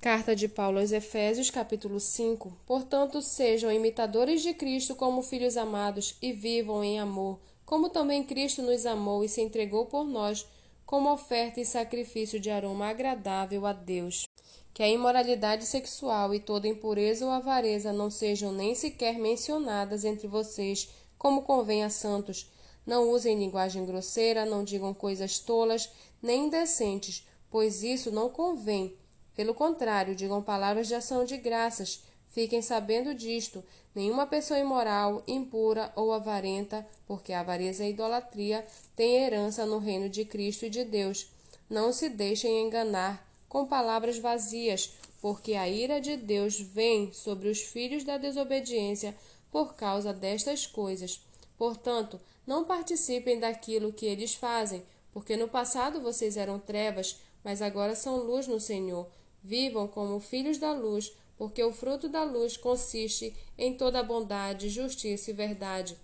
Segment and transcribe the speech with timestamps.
[0.00, 2.56] Carta de Paulo aos Efésios, capítulo 5.
[2.64, 8.62] Portanto, sejam imitadores de Cristo como filhos amados e vivam em amor, como também Cristo
[8.62, 10.46] nos amou e se entregou por nós
[10.86, 14.24] como oferta e sacrifício de aroma agradável a Deus.
[14.72, 20.28] Que a imoralidade sexual e toda impureza ou avareza não sejam nem sequer mencionadas entre
[20.28, 20.88] vocês,
[21.18, 22.48] como convém a santos.
[22.86, 25.90] Não usem linguagem grosseira, não digam coisas tolas,
[26.22, 28.96] nem indecentes, pois isso não convém
[29.38, 32.02] pelo contrário, digam palavras de ação de graças.
[32.26, 33.62] Fiquem sabendo disto:
[33.94, 39.78] nenhuma pessoa imoral, impura ou avarenta, porque a avareza e a idolatria têm herança no
[39.78, 41.28] reino de Cristo e de Deus.
[41.70, 47.60] Não se deixem enganar com palavras vazias, porque a ira de Deus vem sobre os
[47.60, 49.14] filhos da desobediência
[49.52, 51.20] por causa destas coisas.
[51.56, 54.82] Portanto, não participem daquilo que eles fazem,
[55.12, 59.06] porque no passado vocês eram trevas, mas agora são luz no Senhor.
[59.42, 65.30] Vivam como filhos da luz, porque o fruto da luz consiste em toda bondade, justiça
[65.30, 65.96] e verdade,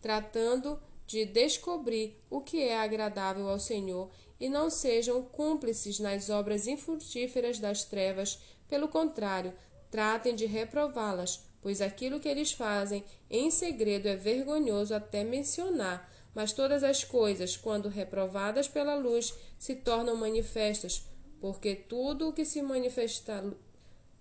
[0.00, 6.66] tratando de descobrir o que é agradável ao Senhor e não sejam cúmplices nas obras
[6.66, 9.52] infrutíferas das trevas, pelo contrário,
[9.90, 16.52] tratem de reprová-las, pois aquilo que eles fazem em segredo é vergonhoso até mencionar, mas
[16.52, 21.04] todas as coisas, quando reprovadas pela luz, se tornam manifestas,
[21.42, 23.44] porque tudo o que se manifesta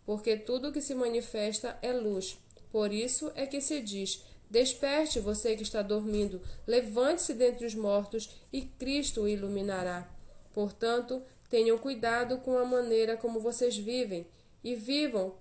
[0.03, 2.39] porque tudo que se manifesta é luz.
[2.71, 8.31] Por isso é que se diz: Desperte você que está dormindo, levante-se dentre os mortos
[8.51, 10.09] e Cristo o iluminará.
[10.51, 14.25] Portanto, tenham cuidado com a maneira como vocês vivem
[14.63, 15.35] e vivam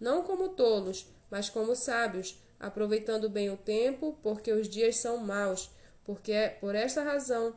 [0.00, 5.70] não como tolos, mas como sábios, aproveitando bem o tempo, porque os dias são maus.
[6.04, 7.54] Porque por esta razão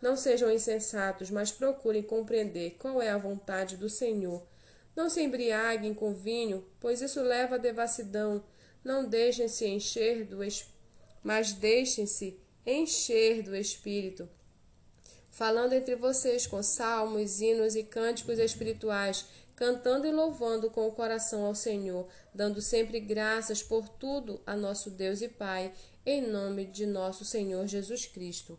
[0.00, 4.46] não sejam insensatos, mas procurem compreender qual é a vontade do Senhor.
[4.94, 8.42] Não se embriaguem com vinho, pois isso leva à devassidão.
[8.84, 10.38] Não deixem-se encher do
[11.22, 14.28] mas deixem-se encher do Espírito.
[15.30, 21.44] Falando entre vocês com salmos, hinos e cânticos espirituais, cantando e louvando com o coração
[21.44, 25.72] ao Senhor, dando sempre graças por tudo a nosso Deus e Pai,
[26.06, 28.58] em nome de nosso Senhor Jesus Cristo.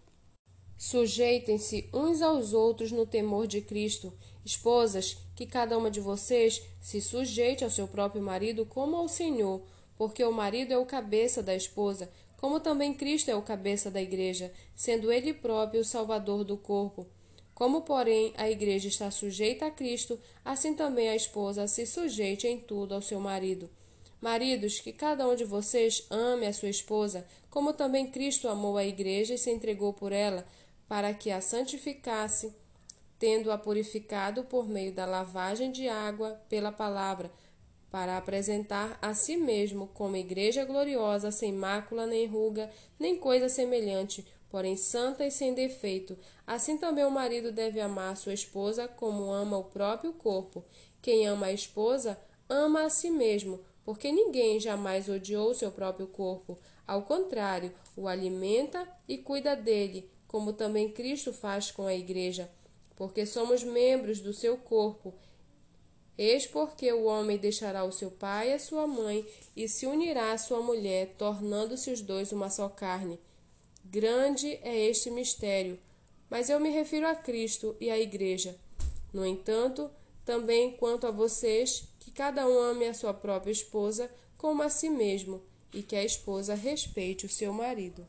[0.79, 4.13] Sujeitem-se uns aos outros no temor de Cristo.
[4.45, 9.61] Esposas, que cada uma de vocês se sujeite ao seu próprio marido como ao Senhor,
[9.97, 14.01] porque o marido é o cabeça da esposa, como também Cristo é o cabeça da
[14.01, 17.05] igreja, sendo ele próprio o salvador do corpo.
[17.53, 22.57] Como, porém, a igreja está sujeita a Cristo, assim também a esposa se sujeite em
[22.57, 23.69] tudo ao seu marido.
[24.21, 28.85] Maridos, que cada um de vocês ame a sua esposa, como também Cristo amou a
[28.85, 30.45] igreja e se entregou por ela,
[30.89, 32.51] para que a santificasse,
[33.19, 37.31] tendo-a purificado por meio da lavagem de água pela palavra,
[37.91, 44.25] para apresentar a si mesmo como igreja gloriosa, sem mácula, nem ruga, nem coisa semelhante,
[44.49, 46.17] porém santa e sem defeito.
[46.45, 50.65] Assim também o marido deve amar sua esposa como ama o próprio corpo.
[51.03, 52.19] Quem ama a esposa,
[52.49, 56.57] ama a si mesmo, porque ninguém jamais odiou seu próprio corpo.
[56.87, 62.49] Ao contrário, o alimenta e cuida dele, como também Cristo faz com a Igreja,
[62.95, 65.11] porque somos membros do seu corpo.
[66.15, 70.31] Eis porque o homem deixará o seu pai e a sua mãe e se unirá
[70.31, 73.19] à sua mulher, tornando-se os dois uma só carne.
[73.83, 75.79] Grande é este mistério,
[76.29, 78.55] mas eu me refiro a Cristo e à Igreja.
[79.11, 79.89] No entanto,
[80.23, 84.89] também quanto a vocês, que cada um ame a sua própria esposa como a si
[84.89, 85.41] mesmo,
[85.73, 88.05] e que a esposa respeite o seu marido.